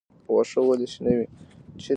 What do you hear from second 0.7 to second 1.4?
شنه وي؟